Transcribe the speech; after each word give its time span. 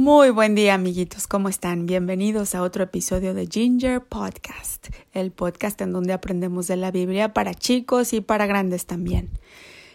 Muy 0.00 0.30
buen 0.30 0.54
día 0.54 0.74
amiguitos, 0.74 1.26
¿cómo 1.26 1.48
están? 1.48 1.84
Bienvenidos 1.86 2.54
a 2.54 2.62
otro 2.62 2.84
episodio 2.84 3.34
de 3.34 3.48
Ginger 3.48 4.00
Podcast, 4.00 4.90
el 5.12 5.32
podcast 5.32 5.80
en 5.80 5.92
donde 5.92 6.12
aprendemos 6.12 6.68
de 6.68 6.76
la 6.76 6.92
Biblia 6.92 7.34
para 7.34 7.52
chicos 7.52 8.12
y 8.12 8.20
para 8.20 8.46
grandes 8.46 8.86
también. 8.86 9.28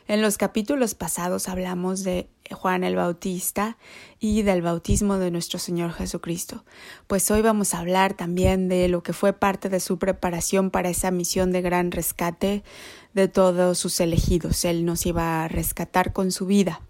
En 0.10 0.22
los 0.22 0.38
capítulos 0.38 0.94
pasados 0.94 1.48
hablamos 1.48 2.04
de 2.04 2.28
Juan 2.52 2.84
el 2.84 2.98
Bautista 2.98 3.78
y 4.20 4.42
del 4.42 4.62
bautismo 4.62 5.20
de 5.20 5.32
nuestro 5.32 5.58
Señor 5.58 5.94
Jesucristo. 5.94 6.66
Pues 7.08 7.32
hoy 7.32 7.42
vamos 7.42 7.74
a 7.74 7.80
hablar 7.80 8.14
también 8.14 8.68
de 8.68 8.90
lo 8.90 9.04
que 9.04 9.14
fue 9.14 9.32
parte 9.32 9.70
de 9.70 9.80
su 9.80 10.00
preparación 10.00 10.70
para 10.70 10.90
esa 10.90 11.12
misión 11.12 11.54
de 11.54 11.62
gran 11.62 11.92
rescate 11.92 12.66
de 13.14 13.30
todos 13.30 13.80
sus 13.80 14.02
elegidos. 14.02 14.66
Él 14.66 14.84
nos 14.84 15.06
iba 15.06 15.46
a 15.46 15.48
rescatar 15.48 16.12
con 16.12 16.34
su 16.34 16.46
vida. 16.46 16.82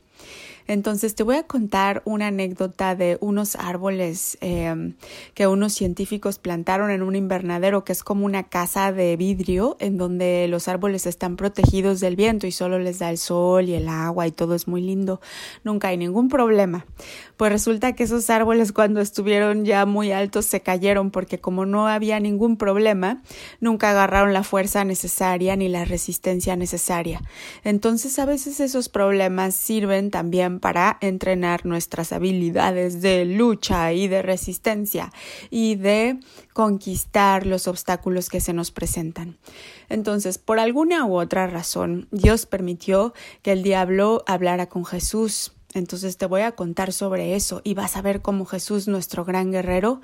Entonces 0.68 1.16
te 1.16 1.24
voy 1.24 1.36
a 1.36 1.44
contar 1.44 2.02
una 2.06 2.28
anécdota 2.28 2.96
de 2.96 3.18
unos 3.22 3.56
árboles 3.56 4.38
em, 4.42 4.94
que 5.34 5.48
unos 5.48 5.74
científicos 5.74 6.40
plantaron 6.40 6.92
en 6.92 7.02
un 7.02 7.16
invernadero 7.16 7.84
que 7.84 7.92
es 7.92 8.04
como 8.04 8.26
una 8.26 8.44
casa 8.44 8.92
de 8.92 9.16
vidrio 9.18 9.78
en 9.80 9.98
donde 9.98 10.48
los 10.48 10.68
árboles 10.68 11.06
están 11.06 11.36
protegidos 11.36 12.00
del 12.00 12.16
viento 12.16 12.48
y 12.48 12.52
solo 12.52 12.80
les 12.80 13.00
da 13.00 13.10
el 13.10 13.18
sol 13.18 13.68
y 13.70 13.74
el 13.74 13.88
agua 13.88 14.28
y 14.28 14.32
todo 14.32 14.56
es 14.56 14.68
muy 14.68 14.82
lindo. 14.82 15.20
Nunca 15.64 15.90
hay 15.90 15.98
ningún 15.98 16.30
problema. 16.30 16.86
Pues 17.38 17.52
resulta 17.52 17.94
que 17.94 18.04
esos 18.04 18.30
árboles 18.30 18.72
cuando 18.72 19.02
estuvieron 19.02 19.66
ya 19.66 19.86
muy 19.86 20.12
altos 20.12 20.46
se 20.46 20.62
cayeron 20.62 21.12
porque 21.12 21.40
como 21.40 21.66
no 21.66 21.88
había 21.88 22.20
ningún 22.20 22.58
problema, 22.58 23.22
nunca 23.60 23.92
agarraron 23.92 24.34
la 24.34 24.44
fuerza 24.44 24.86
necesaria 24.86 25.56
ni 25.56 25.68
la 25.68 25.86
resistencia 25.86 26.56
necesaria. 26.56 27.22
Entonces 27.64 28.20
a 28.20 28.26
veces 28.26 28.60
esos 28.60 28.90
problemas 28.90 29.56
sirven 29.56 30.12
también 30.12 30.53
para 30.60 30.98
entrenar 31.02 31.66
nuestras 31.66 32.12
habilidades 32.14 33.02
de 33.02 33.26
lucha 33.26 33.94
y 33.94 34.08
de 34.08 34.22
resistencia 34.22 35.12
y 35.50 35.76
de 35.76 36.20
conquistar 36.54 37.46
los 37.46 37.68
obstáculos 37.68 38.30
que 38.30 38.42
se 38.42 38.54
nos 38.54 38.72
presentan. 38.72 39.38
Entonces, 39.90 40.38
por 40.38 40.60
alguna 40.60 41.06
u 41.06 41.18
otra 41.18 41.48
razón, 41.48 42.08
Dios 42.12 42.46
permitió 42.46 43.14
que 43.42 43.52
el 43.52 43.64
diablo 43.64 44.24
hablara 44.28 44.68
con 44.68 44.86
Jesús. 44.86 45.54
Entonces 45.74 46.18
te 46.18 46.28
voy 46.28 46.42
a 46.42 46.54
contar 46.54 46.94
sobre 46.94 47.36
eso 47.36 47.62
y 47.64 47.74
vas 47.74 47.96
a 47.98 48.02
ver 48.02 48.22
cómo 48.22 48.46
Jesús, 48.46 48.88
nuestro 48.88 49.26
gran 49.26 49.52
guerrero, 49.52 50.02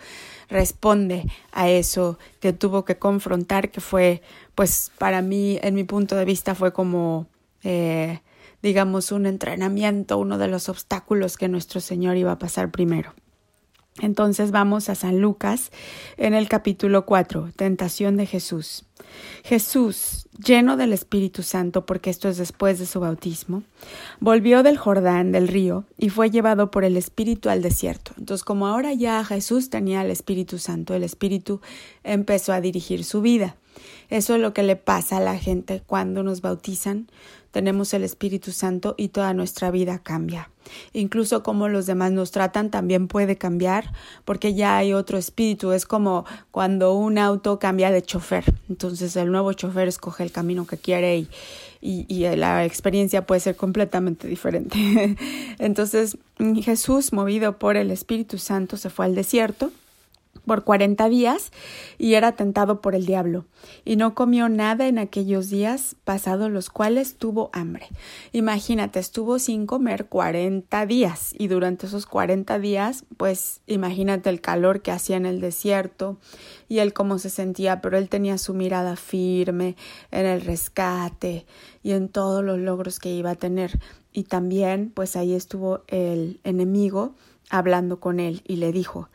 responde 0.50 1.26
a 1.52 1.70
eso 1.70 2.18
que 2.40 2.54
tuvo 2.54 2.86
que 2.86 2.98
confrontar, 2.98 3.70
que 3.70 3.80
fue, 3.80 4.24
pues 4.56 4.92
para 4.98 5.22
mí, 5.22 5.60
en 5.62 5.76
mi 5.76 5.84
punto 5.84 6.16
de 6.16 6.26
vista, 6.26 6.56
fue 6.56 6.74
como 6.74 7.28
eh, 7.64 8.22
digamos, 8.62 9.12
un 9.12 9.26
entrenamiento, 9.26 10.18
uno 10.18 10.38
de 10.38 10.48
los 10.48 10.70
obstáculos 10.70 11.38
que 11.38 11.48
nuestro 11.48 11.80
Señor 11.80 12.18
iba 12.18 12.32
a 12.32 12.40
pasar 12.40 12.72
primero. 12.72 13.14
Entonces 14.02 14.52
vamos 14.52 14.90
a 14.90 14.96
San 14.96 15.20
Lucas 15.20 15.72
en 16.18 16.34
el 16.34 16.48
capítulo 16.48 17.06
4, 17.06 17.50
tentación 17.56 18.16
de 18.18 18.26
Jesús. 18.26 18.86
Jesús, 19.44 20.28
lleno 20.38 20.78
del 20.78 20.94
Espíritu 20.94 21.44
Santo, 21.44 21.86
porque 21.86 22.10
esto 22.10 22.30
es 22.30 22.38
después 22.38 22.80
de 22.80 22.86
su 22.86 23.00
bautismo, 23.00 23.64
volvió 24.20 24.64
del 24.64 24.78
Jordán, 24.78 25.32
del 25.32 25.48
río, 25.48 25.86
y 25.98 26.10
fue 26.10 26.30
llevado 26.30 26.72
por 26.72 26.86
el 26.86 26.96
Espíritu 26.96 27.50
al 27.50 27.62
desierto. 27.62 28.14
Entonces, 28.18 28.44
como 28.44 28.68
ahora 28.68 28.94
ya 28.94 29.24
Jesús 29.26 29.70
tenía 29.70 30.02
el 30.02 30.12
Espíritu 30.12 30.60
Santo, 30.60 30.94
el 30.94 31.04
Espíritu 31.04 31.60
empezó 32.04 32.54
a 32.54 32.62
dirigir 32.62 33.04
su 33.04 33.22
vida. 33.22 33.58
Eso 34.10 34.36
es 34.36 34.42
lo 34.42 34.54
que 34.54 34.64
le 34.64 34.76
pasa 34.76 35.18
a 35.18 35.22
la 35.22 35.38
gente 35.38 35.82
cuando 35.86 36.24
nos 36.24 36.42
bautizan 36.42 37.08
tenemos 37.52 37.94
el 37.94 38.04
Espíritu 38.04 38.52
Santo 38.52 38.94
y 38.98 39.10
toda 39.10 39.34
nuestra 39.34 39.72
vida 39.72 40.00
cambia. 40.00 40.52
Incluso 40.94 41.42
como 41.42 41.68
los 41.68 41.88
demás 41.88 42.12
nos 42.12 42.30
tratan 42.30 42.70
también 42.70 43.08
puede 43.08 43.38
cambiar 43.38 43.92
porque 44.24 44.54
ya 44.54 44.78
hay 44.78 44.94
otro 44.94 45.18
espíritu. 45.18 45.72
Es 45.72 45.86
como 45.86 46.26
cuando 46.52 46.94
un 46.94 47.18
auto 47.18 47.58
cambia 47.58 47.90
de 47.90 48.04
chofer. 48.04 48.44
Entonces 48.70 49.16
el 49.16 49.32
nuevo 49.32 49.52
chofer 49.54 49.88
escoge 49.88 50.24
el 50.24 50.32
camino 50.32 50.68
que 50.68 50.78
quiere 50.78 51.18
y, 51.18 51.28
y, 51.82 52.06
y 52.08 52.36
la 52.36 52.66
experiencia 52.66 53.26
puede 53.26 53.42
ser 53.42 53.56
completamente 53.56 54.28
diferente. 54.28 55.18
Entonces 55.58 56.18
Jesús, 56.62 57.14
movido 57.14 57.58
por 57.58 57.78
el 57.78 57.90
Espíritu 57.90 58.38
Santo, 58.38 58.78
se 58.78 58.92
fue 58.92 59.06
al 59.06 59.16
desierto 59.16 59.72
por 60.46 60.64
cuarenta 60.64 61.10
días 61.10 61.52
y 61.98 62.14
era 62.16 62.34
tentado 62.34 62.82
por 62.82 62.96
el 62.96 63.06
diablo, 63.06 63.46
y 63.86 63.96
no 63.96 64.16
comió 64.16 64.50
nada 64.50 64.88
en 64.88 65.00
aquellos 65.00 65.50
días, 65.50 65.96
pasados 66.04 66.50
los 66.52 66.70
cuales 66.70 67.16
tuvo 67.16 67.50
hambre. 67.54 67.88
Imagínate, 68.32 69.00
estuvo 69.00 69.40
sin 69.40 69.66
comer 69.66 70.08
cuarenta 70.08 70.86
días, 70.86 71.34
y 71.38 71.48
durante 71.48 71.88
esos 71.88 72.06
cuarenta 72.06 72.60
días, 72.60 73.06
pues 73.18 73.62
imagínate 73.68 74.30
el 74.30 74.42
calor 74.42 74.82
que 74.82 74.92
hacía 74.92 75.18
en 75.18 75.26
el 75.26 75.42
desierto 75.42 76.18
y 76.68 76.80
él 76.80 76.94
cómo 76.94 77.18
se 77.20 77.30
sentía, 77.30 77.82
pero 77.82 77.98
él 77.98 78.10
tenía 78.10 78.38
su 78.38 78.54
mirada 78.54 78.96
firme 78.96 79.76
en 80.12 80.26
el 80.26 80.42
rescate 80.42 81.46
y 81.84 81.92
en 81.92 82.10
todos 82.10 82.44
los 82.44 82.60
logros 82.60 83.00
que 83.00 83.14
iba 83.14 83.32
a 83.32 83.36
tener. 83.36 83.80
Y 84.12 84.24
también, 84.24 84.92
pues 84.94 85.16
ahí 85.16 85.34
estuvo 85.34 85.84
el 85.88 86.40
enemigo 86.44 87.16
hablando 87.50 88.00
con 88.00 88.20
él 88.20 88.42
y 88.48 88.58
le 88.58 88.72
dijo 88.72 89.10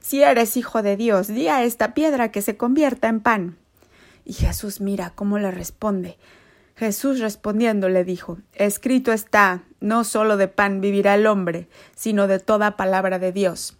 si 0.00 0.22
eres 0.22 0.56
hijo 0.56 0.82
de 0.82 0.96
Dios, 0.96 1.28
di 1.28 1.48
a 1.48 1.62
esta 1.64 1.94
piedra 1.94 2.30
que 2.30 2.42
se 2.42 2.56
convierta 2.56 3.08
en 3.08 3.20
pan. 3.20 3.56
Y 4.24 4.32
Jesús 4.32 4.80
mira 4.80 5.12
cómo 5.14 5.38
le 5.38 5.50
responde. 5.50 6.18
Jesús 6.76 7.20
respondiendo 7.20 7.88
le 7.88 8.04
dijo, 8.04 8.38
Escrito 8.54 9.12
está, 9.12 9.64
no 9.80 10.04
solo 10.04 10.36
de 10.36 10.48
pan 10.48 10.80
vivirá 10.80 11.14
el 11.14 11.26
hombre, 11.26 11.68
sino 11.94 12.26
de 12.26 12.38
toda 12.38 12.76
palabra 12.76 13.18
de 13.18 13.32
Dios. 13.32 13.76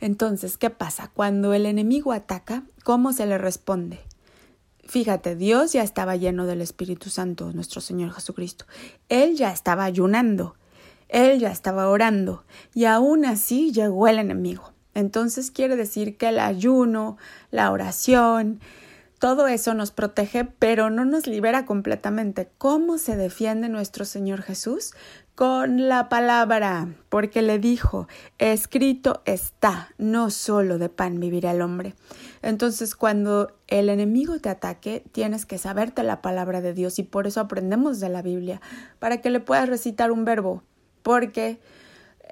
Entonces, 0.00 0.58
¿qué 0.58 0.68
pasa? 0.68 1.10
Cuando 1.14 1.54
el 1.54 1.64
enemigo 1.66 2.12
ataca, 2.12 2.64
¿cómo 2.82 3.12
se 3.12 3.26
le 3.26 3.38
responde? 3.38 4.00
Fíjate, 4.84 5.36
Dios 5.36 5.72
ya 5.72 5.84
estaba 5.84 6.16
lleno 6.16 6.44
del 6.46 6.60
Espíritu 6.60 7.08
Santo, 7.08 7.52
nuestro 7.52 7.80
Señor 7.80 8.12
Jesucristo. 8.12 8.64
Él 9.08 9.36
ya 9.36 9.52
estaba 9.52 9.84
ayunando, 9.84 10.56
él 11.08 11.38
ya 11.38 11.52
estaba 11.52 11.88
orando, 11.88 12.44
y 12.74 12.86
aún 12.86 13.24
así 13.24 13.70
llegó 13.70 14.08
el 14.08 14.18
enemigo. 14.18 14.71
Entonces 14.94 15.50
quiere 15.50 15.76
decir 15.76 16.16
que 16.16 16.28
el 16.28 16.38
ayuno, 16.38 17.16
la 17.50 17.70
oración, 17.70 18.60
todo 19.22 19.46
eso 19.46 19.72
nos 19.72 19.92
protege, 19.92 20.44
pero 20.44 20.90
no 20.90 21.04
nos 21.04 21.28
libera 21.28 21.64
completamente. 21.64 22.50
¿Cómo 22.58 22.98
se 22.98 23.16
defiende 23.16 23.68
nuestro 23.68 24.04
Señor 24.04 24.42
Jesús? 24.42 24.94
Con 25.36 25.88
la 25.88 26.08
palabra, 26.08 26.88
porque 27.08 27.40
le 27.40 27.60
dijo, 27.60 28.08
escrito 28.38 29.22
está, 29.24 29.90
no 29.96 30.30
solo 30.30 30.76
de 30.78 30.88
pan 30.88 31.20
vivirá 31.20 31.52
el 31.52 31.62
hombre. 31.62 31.94
Entonces, 32.42 32.96
cuando 32.96 33.56
el 33.68 33.90
enemigo 33.90 34.40
te 34.40 34.48
ataque, 34.48 35.04
tienes 35.12 35.46
que 35.46 35.56
saberte 35.56 36.02
la 36.02 36.20
palabra 36.20 36.60
de 36.60 36.74
Dios 36.74 36.98
y 36.98 37.04
por 37.04 37.28
eso 37.28 37.38
aprendemos 37.38 38.00
de 38.00 38.08
la 38.08 38.22
Biblia, 38.22 38.60
para 38.98 39.20
que 39.20 39.30
le 39.30 39.38
puedas 39.38 39.68
recitar 39.68 40.10
un 40.10 40.24
verbo, 40.24 40.64
porque 41.04 41.60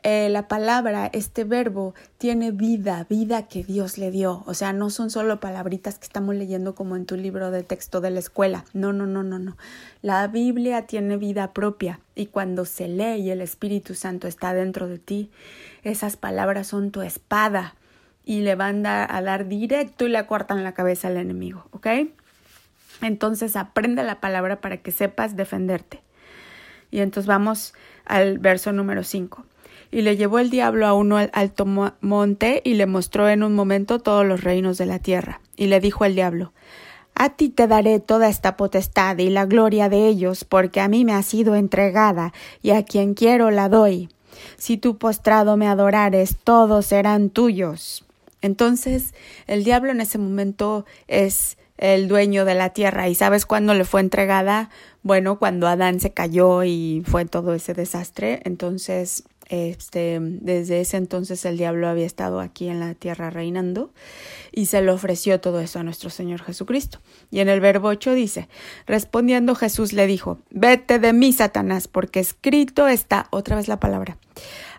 eh, 0.03 0.29
la 0.31 0.49
palabra, 0.49 1.11
este 1.13 1.45
verbo, 1.45 1.95
tiene 2.19 2.51
vida, 2.51 3.07
vida 3.09 3.47
que 3.47 3.65
Dios 3.65 3.99
le 3.99 4.11
dio. 4.11 4.43
O 4.47 4.55
sea, 4.55 4.73
no 4.73 4.91
son 4.91 5.11
solo 5.11 5.41
palabritas 5.41 5.99
que 5.99 6.05
estamos 6.05 6.35
leyendo 6.35 6.75
como 6.75 6.97
en 6.97 7.07
tu 7.07 7.17
libro 7.17 7.51
de 7.51 7.63
texto 7.63 8.01
de 8.01 8.11
la 8.11 8.21
escuela. 8.21 8.65
No, 8.73 8.93
no, 8.93 9.07
no, 9.07 9.23
no, 9.23 9.39
no. 9.39 9.57
La 10.03 10.27
Biblia 10.27 10.87
tiene 10.87 11.17
vida 11.17 11.53
propia 11.53 12.01
y 12.15 12.27
cuando 12.27 12.65
se 12.65 12.89
lee 12.89 13.21
y 13.21 13.31
el 13.31 13.41
Espíritu 13.41 13.95
Santo 13.95 14.29
está 14.29 14.55
dentro 14.55 14.89
de 14.89 14.99
ti, 14.99 15.31
esas 15.83 16.17
palabras 16.17 16.67
son 16.67 16.91
tu 16.91 17.03
espada 17.03 17.75
y 18.25 18.41
le 18.41 18.55
van 18.55 18.87
a 18.87 19.23
dar 19.23 19.49
directo 19.49 20.07
y 20.07 20.11
le 20.11 20.27
cortan 20.27 20.63
la 20.65 20.73
cabeza 20.73 21.09
al 21.09 21.17
enemigo, 21.17 21.67
¿ok? 21.73 21.87
Entonces 23.03 23.57
aprende 23.57 24.03
la 24.03 24.21
palabra 24.21 24.61
para 24.61 24.77
que 24.79 24.93
sepas 24.93 25.37
defenderte. 25.37 26.03
Y 26.91 27.01
entonces 27.01 27.27
vamos 27.27 27.75
al 28.05 28.39
verso 28.39 28.73
número 28.73 29.05
5 29.05 29.45
y 29.91 30.03
le 30.03 30.17
llevó 30.17 30.39
el 30.39 30.51
diablo 30.51 30.87
a 30.87 30.95
uno 30.95 31.17
al 31.17 31.31
alto 31.33 31.67
monte 32.01 32.63
y 32.65 32.75
le 32.75 32.87
mostró 32.87 33.29
en 33.29 33.43
un 33.43 33.55
momento 33.55 33.99
todos 33.99 34.25
los 34.25 34.43
reinos 34.45 34.79
de 34.79 34.87
la 34.87 34.99
tierra. 34.99 35.41
Y 35.57 35.67
le 35.67 35.81
dijo 35.81 36.05
el 36.05 36.15
diablo 36.15 36.53
A 37.15 37.31
ti 37.31 37.49
te 37.49 37.67
daré 37.67 37.99
toda 37.99 38.29
esta 38.29 38.57
potestad 38.57 39.19
y 39.19 39.31
la 39.31 39.47
gloria 39.47 39.89
de 39.89 40.07
ellos, 40.07 40.45
porque 40.45 40.81
a 40.81 40.89
mí 40.89 41.05
me 41.05 41.13
ha 41.13 41.23
sido 41.23 41.55
entregada, 41.55 42.33
y 42.63 42.71
a 42.71 42.85
quien 42.85 43.15
quiero 43.15 43.51
la 43.51 43.69
doy. 43.69 44.09
Si 44.57 44.77
tú 44.77 44.97
postrado 44.97 45.57
me 45.57 45.67
adorares, 45.67 46.37
todos 46.43 46.87
serán 46.87 47.31
tuyos. 47.31 48.05
Entonces 48.43 49.13
el 49.47 49.65
diablo 49.65 49.91
en 49.91 50.01
ese 50.01 50.19
momento 50.19 50.87
es 51.09 51.59
el 51.81 52.09
dueño 52.09 52.45
de 52.45 52.55
la 52.55 52.71
tierra. 52.71 53.09
¿Y 53.09 53.15
sabes 53.15 53.47
cuándo 53.47 53.75
le 53.75 53.85
fue 53.85 54.01
entregada? 54.01 54.71
Bueno, 55.03 55.39
cuando 55.39 55.67
Adán 55.67 55.99
se 55.99 56.13
cayó 56.13 56.63
y 56.63 57.03
fue 57.07 57.25
todo 57.25 57.55
ese 57.55 57.75
desastre. 57.75 58.41
Entonces 58.45 59.25
Este, 59.51 60.19
desde 60.21 60.81
ese 60.81 60.97
entonces 60.97 61.45
el 61.45 61.59
diablo 61.59 61.89
había 61.89 62.07
estado 62.07 62.39
aquí 62.39 62.69
en 62.69 62.79
la 62.79 62.95
tierra 62.95 63.31
reinando 63.31 63.93
y 64.53 64.67
se 64.67 64.81
le 64.81 64.93
ofreció 64.93 65.41
todo 65.41 65.59
eso 65.59 65.81
a 65.81 65.83
nuestro 65.83 66.09
Señor 66.09 66.41
Jesucristo. 66.41 67.01
Y 67.33 67.41
en 67.41 67.49
el 67.49 67.61
verbo 67.61 67.89
8 67.89 68.15
dice, 68.15 68.49
respondiendo 68.87 69.57
Jesús 69.57 69.93
le 69.93 70.07
dijo, 70.07 70.39
vete 70.51 71.01
de 71.01 71.13
mí, 71.13 71.33
Satanás, 71.33 71.89
porque 71.89 72.21
escrito 72.21 72.87
está, 72.87 73.27
otra 73.31 73.57
vez 73.57 73.67
la 73.67 73.81
palabra, 73.81 74.19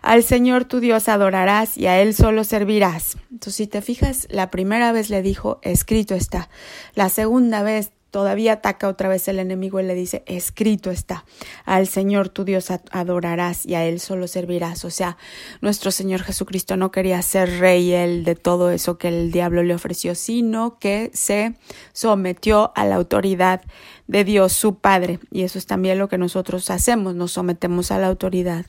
al 0.00 0.22
Señor 0.22 0.64
tu 0.64 0.80
Dios 0.80 1.10
adorarás 1.10 1.76
y 1.76 1.86
a 1.86 2.00
Él 2.00 2.14
solo 2.14 2.42
servirás. 2.42 3.18
Entonces, 3.30 3.54
si 3.56 3.66
te 3.66 3.82
fijas, 3.82 4.26
la 4.30 4.50
primera 4.50 4.90
vez 4.92 5.10
le 5.10 5.20
dijo, 5.20 5.60
escrito 5.62 6.14
está. 6.14 6.48
La 6.94 7.10
segunda 7.10 7.62
vez 7.62 7.92
todavía 8.12 8.52
ataca 8.52 8.88
otra 8.88 9.08
vez 9.08 9.26
el 9.26 9.38
enemigo 9.38 9.80
y 9.80 9.84
le 9.84 9.94
dice, 9.94 10.22
escrito 10.26 10.90
está, 10.90 11.24
al 11.64 11.88
Señor 11.88 12.28
tu 12.28 12.44
Dios 12.44 12.68
adorarás 12.90 13.64
y 13.66 13.74
a 13.74 13.84
Él 13.86 13.98
solo 14.00 14.28
servirás. 14.28 14.84
O 14.84 14.90
sea, 14.90 15.16
nuestro 15.62 15.90
Señor 15.90 16.22
Jesucristo 16.22 16.76
no 16.76 16.92
quería 16.92 17.20
ser 17.22 17.58
rey 17.58 17.92
él 17.92 18.24
de 18.24 18.34
todo 18.34 18.70
eso 18.70 18.98
que 18.98 19.08
el 19.08 19.32
diablo 19.32 19.62
le 19.62 19.74
ofreció, 19.74 20.14
sino 20.14 20.78
que 20.78 21.10
se 21.14 21.54
sometió 21.94 22.72
a 22.76 22.84
la 22.84 22.96
autoridad 22.96 23.62
de 24.06 24.24
Dios 24.24 24.52
su 24.52 24.76
Padre. 24.76 25.18
Y 25.30 25.42
eso 25.42 25.58
es 25.58 25.64
también 25.66 25.98
lo 25.98 26.08
que 26.08 26.18
nosotros 26.18 26.70
hacemos, 26.70 27.14
nos 27.14 27.32
sometemos 27.32 27.90
a 27.90 27.98
la 27.98 28.08
autoridad 28.08 28.66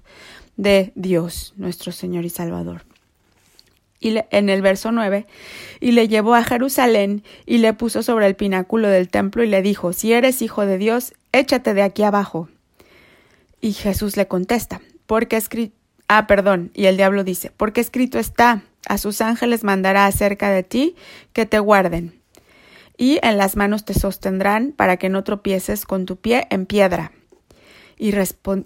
de 0.55 0.93
Dios, 0.95 1.53
nuestro 1.57 1.91
Señor 1.91 2.23
y 2.23 2.29
Salvador 2.29 2.92
y 4.03 4.19
en 4.31 4.49
el 4.49 4.61
verso 4.61 4.91
9, 4.91 5.25
y 5.79 5.93
le 5.93 6.09
llevó 6.09 6.35
a 6.35 6.43
Jerusalén 6.43 7.23
y 7.45 7.59
le 7.59 7.73
puso 7.73 8.03
sobre 8.03 8.27
el 8.27 8.35
pináculo 8.35 8.89
del 8.89 9.07
templo 9.07 9.43
y 9.43 9.47
le 9.47 9.61
dijo, 9.61 9.93
si 9.93 10.11
eres 10.11 10.41
hijo 10.41 10.65
de 10.65 10.77
Dios, 10.77 11.13
échate 11.31 11.73
de 11.73 11.81
aquí 11.81 12.03
abajo. 12.03 12.49
Y 13.61 13.71
Jesús 13.71 14.17
le 14.17 14.27
contesta, 14.27 14.81
porque 15.05 15.37
escrito, 15.37 15.73
ah, 16.09 16.27
perdón, 16.27 16.71
y 16.73 16.85
el 16.85 16.97
diablo 16.97 17.23
dice, 17.23 17.51
porque 17.55 17.79
escrito 17.79 18.19
está, 18.19 18.63
a 18.87 18.97
sus 18.97 19.21
ángeles 19.21 19.63
mandará 19.63 20.05
acerca 20.05 20.49
de 20.49 20.63
ti 20.63 20.95
que 21.31 21.45
te 21.45 21.59
guarden, 21.59 22.19
y 22.97 23.19
en 23.23 23.37
las 23.37 23.55
manos 23.55 23.85
te 23.85 23.93
sostendrán 23.93 24.73
para 24.73 24.97
que 24.97 25.07
no 25.07 25.23
tropieces 25.23 25.85
con 25.85 26.05
tu 26.05 26.17
pie 26.17 26.45
en 26.49 26.65
piedra. 26.65 27.13
Y 27.97 28.13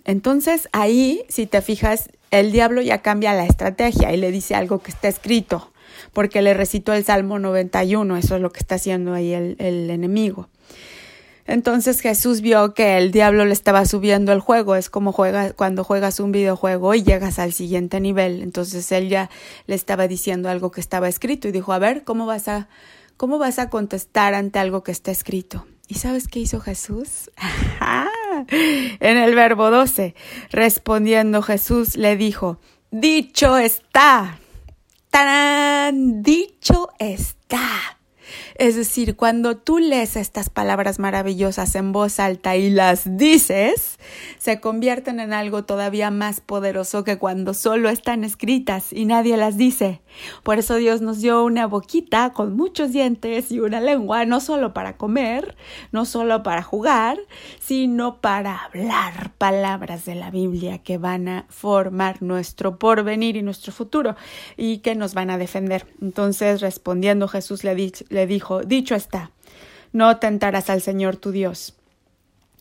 entonces 0.06 0.68
ahí, 0.72 1.24
si 1.30 1.46
te 1.46 1.62
fijas, 1.62 2.10
el 2.32 2.52
diablo 2.52 2.82
ya 2.82 3.02
cambia 3.02 3.34
la 3.34 3.46
estrategia 3.46 4.14
y 4.14 4.18
le 4.18 4.32
dice 4.32 4.56
algo 4.56 4.80
que 4.80 4.92
está 4.92 5.08
escrito, 5.08 5.72
porque 6.14 6.42
le 6.42 6.54
recitó 6.54 6.94
el 6.94 7.04
Salmo 7.04 7.40
91, 7.40 8.18
eso 8.18 8.36
es 8.36 8.42
lo 8.42 8.52
que 8.52 8.60
está 8.60 8.76
haciendo 8.76 9.14
ahí 9.14 9.34
el, 9.34 9.56
enemigo. 9.90 10.50
Entonces 11.46 12.02
Jesús 12.02 12.42
vio 12.42 12.74
que 12.74 12.98
el 12.98 13.12
diablo 13.12 13.46
le 13.46 13.54
estaba 13.54 13.86
subiendo 13.86 14.34
el 14.34 14.42
juego, 14.42 14.76
es 14.76 14.90
como 14.90 15.14
juega, 15.14 15.54
cuando 15.54 15.86
juegas 15.86 16.20
un 16.20 16.34
videojuego 16.34 16.94
y 16.94 17.04
llegas 17.04 17.40
al 17.40 17.54
siguiente 17.54 18.02
nivel. 18.02 18.42
Entonces 18.42 18.92
él 18.92 19.08
ya 19.08 19.30
le 19.66 19.76
estaba 19.76 20.10
diciendo 20.10 20.50
algo 20.50 20.72
que 20.72 20.82
estaba 20.82 21.08
escrito 21.08 21.48
y 21.48 21.54
dijo, 21.54 21.72
a 21.72 21.80
ver, 21.80 22.04
¿cómo 22.04 22.26
vas 22.26 22.50
a, 22.50 22.68
cómo 23.16 23.38
vas 23.38 23.60
a 23.60 23.70
contestar 23.70 24.34
ante 24.34 24.60
algo 24.60 24.84
que 24.84 24.92
está 24.92 25.12
escrito? 25.12 25.66
¿Y 25.88 25.96
sabes 25.96 26.28
qué 26.28 26.40
hizo 26.40 26.60
Jesús? 26.60 27.32
en 28.50 29.18
el 29.18 29.36
verbo 29.36 29.70
12, 29.72 30.16
respondiendo 30.52 31.42
Jesús 31.42 31.96
le 31.96 32.16
dijo, 32.16 32.60
dicho 32.92 33.58
está. 33.58 34.40
¡Tarán! 35.10 36.22
Dicho 36.22 36.90
está. 37.00 37.97
Es 38.56 38.76
decir, 38.76 39.16
cuando 39.16 39.58
tú 39.58 39.80
lees 39.80 40.16
estas 40.16 40.50
palabras 40.50 41.00
maravillosas 41.00 41.76
en 41.76 41.92
voz 41.92 42.20
alta 42.20 42.56
y 42.56 42.70
las 42.70 43.18
dices, 43.18 44.00
se 44.38 44.60
convierten 44.60 45.20
en 45.20 45.34
algo 45.34 45.64
todavía 45.66 46.12
más 46.12 46.42
poderoso 46.42 47.04
que 47.04 47.18
cuando 47.18 47.54
solo 47.54 47.90
están 47.90 48.24
escritas 48.24 48.94
y 48.94 49.06
nadie 49.06 49.38
las 49.38 49.58
dice. 49.58 50.02
Por 50.44 50.60
eso 50.60 50.76
Dios 50.76 51.02
nos 51.02 51.22
dio 51.22 51.44
una 51.44 51.68
boquita 51.68 52.34
con 52.34 52.56
muchos 52.56 52.92
dientes 52.92 53.52
y 53.52 53.60
una 53.60 53.82
lengua, 53.82 54.26
no 54.26 54.40
solo 54.40 54.74
para 54.74 54.98
comer, 54.98 55.56
no 55.92 56.06
solo 56.06 56.44
para 56.44 56.64
jugar, 56.64 57.20
sino 57.60 58.20
para 58.22 58.58
hablar 58.58 59.32
palabras 59.38 60.06
de 60.06 60.16
la 60.16 60.32
Biblia 60.32 60.80
que 60.80 60.98
van 60.98 61.28
a 61.28 61.46
formar 61.50 62.22
nuestro 62.22 62.78
porvenir 62.78 63.36
y 63.36 63.42
nuestro 63.42 63.72
futuro 63.72 64.16
y 64.56 64.80
que 64.80 64.96
nos 64.96 65.14
van 65.14 65.30
a 65.30 65.38
defender. 65.38 65.86
Entonces, 66.02 66.62
respondiendo 66.62 67.28
Jesús 67.28 67.64
le, 67.64 67.76
le 68.18 68.26
dijo, 68.28 68.64
dicho 68.64 68.96
está, 68.96 69.30
no 69.94 70.18
tentarás 70.18 70.72
al 70.72 70.82
Señor 70.82 71.18
tu 71.18 71.32
Dios. 71.32 71.76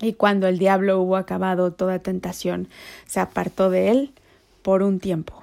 Y 0.00 0.12
cuando 0.12 0.46
el 0.48 0.58
diablo 0.58 1.00
hubo 1.00 1.16
acabado 1.16 1.72
toda 1.72 1.98
tentación, 1.98 2.68
se 3.06 3.20
apartó 3.20 3.70
de 3.70 3.88
él 3.90 4.12
por 4.60 4.82
un 4.82 5.00
tiempo. 5.00 5.42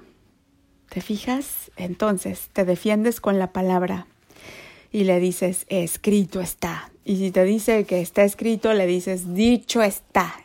¿Te 0.89 1.01
fijas? 1.01 1.71
Entonces 1.75 2.49
te 2.53 2.63
defiendes 2.63 3.19
con 3.19 3.39
la 3.39 3.51
palabra 3.51 4.05
y 4.91 5.05
le 5.05 5.19
dices, 5.19 5.65
escrito 5.69 6.39
está. 6.39 6.91
Y 7.03 7.17
si 7.17 7.31
te 7.31 7.43
dice 7.43 7.85
que 7.85 7.99
está 7.99 8.23
escrito, 8.23 8.73
le 8.73 8.85
dices, 8.85 9.33
dicho 9.33 9.81
está. 9.81 10.35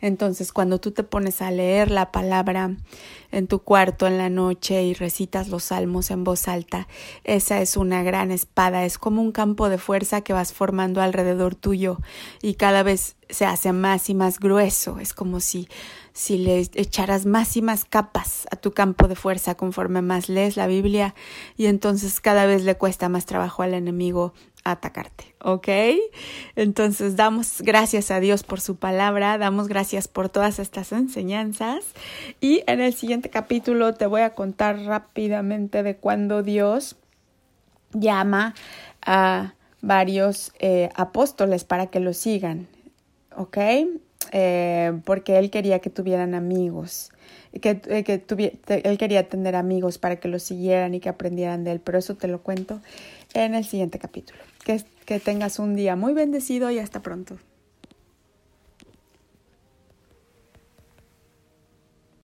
Entonces, 0.00 0.52
cuando 0.52 0.80
tú 0.80 0.92
te 0.92 1.02
pones 1.02 1.42
a 1.42 1.50
leer 1.50 1.90
la 1.90 2.12
palabra 2.12 2.76
en 3.32 3.46
tu 3.46 3.60
cuarto 3.60 4.06
en 4.06 4.18
la 4.18 4.30
noche 4.30 4.82
y 4.82 4.94
recitas 4.94 5.48
los 5.48 5.64
salmos 5.64 6.10
en 6.10 6.24
voz 6.24 6.48
alta, 6.48 6.88
esa 7.24 7.60
es 7.60 7.76
una 7.76 8.02
gran 8.02 8.30
espada, 8.30 8.84
es 8.84 8.98
como 8.98 9.22
un 9.22 9.32
campo 9.32 9.68
de 9.68 9.78
fuerza 9.78 10.22
que 10.22 10.32
vas 10.32 10.52
formando 10.52 11.00
alrededor 11.00 11.54
tuyo 11.54 11.98
y 12.42 12.54
cada 12.54 12.82
vez 12.82 13.16
se 13.28 13.44
hace 13.46 13.72
más 13.72 14.10
y 14.10 14.14
más 14.14 14.40
grueso, 14.40 14.98
es 14.98 15.14
como 15.14 15.40
si 15.40 15.68
si 16.12 16.38
le 16.38 16.58
echaras 16.74 17.24
más 17.24 17.56
y 17.56 17.62
más 17.62 17.84
capas 17.84 18.46
a 18.50 18.56
tu 18.56 18.72
campo 18.72 19.08
de 19.08 19.16
fuerza 19.16 19.54
conforme 19.54 20.02
más 20.02 20.28
lees 20.28 20.56
la 20.56 20.66
Biblia 20.66 21.14
y 21.56 21.66
entonces 21.66 22.20
cada 22.20 22.46
vez 22.46 22.64
le 22.64 22.76
cuesta 22.76 23.08
más 23.08 23.26
trabajo 23.26 23.62
al 23.62 23.74
enemigo 23.74 24.34
atacarte, 24.64 25.34
¿ok? 25.42 25.68
Entonces 26.56 27.16
damos 27.16 27.62
gracias 27.62 28.10
a 28.10 28.20
Dios 28.20 28.42
por 28.42 28.60
su 28.60 28.76
palabra, 28.76 29.38
damos 29.38 29.68
gracias 29.68 30.08
por 30.08 30.28
todas 30.28 30.58
estas 30.58 30.92
enseñanzas 30.92 31.84
y 32.40 32.62
en 32.66 32.80
el 32.80 32.92
siguiente 32.92 33.30
capítulo 33.30 33.94
te 33.94 34.06
voy 34.06 34.20
a 34.22 34.34
contar 34.34 34.78
rápidamente 34.80 35.82
de 35.82 35.96
cuando 35.96 36.42
Dios 36.42 36.96
llama 37.92 38.54
a 39.02 39.54
varios 39.82 40.52
eh, 40.58 40.90
apóstoles 40.94 41.64
para 41.64 41.86
que 41.86 42.00
lo 42.00 42.12
sigan, 42.12 42.68
¿ok? 43.36 43.58
Eh, 44.32 45.00
porque 45.04 45.38
él 45.38 45.50
quería 45.50 45.78
que 45.78 45.90
tuvieran 45.90 46.34
amigos, 46.34 47.10
que, 47.60 47.80
eh, 47.86 48.04
que 48.04 48.22
él 48.84 48.98
quería 48.98 49.28
tener 49.28 49.56
amigos 49.56 49.98
para 49.98 50.16
que 50.16 50.28
lo 50.28 50.38
siguieran 50.38 50.94
y 50.94 51.00
que 51.00 51.08
aprendieran 51.08 51.64
de 51.64 51.72
él, 51.72 51.80
pero 51.80 51.98
eso 51.98 52.14
te 52.14 52.28
lo 52.28 52.42
cuento 52.42 52.80
en 53.34 53.54
el 53.54 53.64
siguiente 53.64 53.98
capítulo. 53.98 54.49
Que, 54.64 54.84
tengas 55.18 55.58
un 55.58 55.74
día 55.74 55.96
muy 55.96 56.12
bendecido 56.12 56.70
y 56.70 56.78
hasta 56.78 57.00
pronto. 57.00 57.36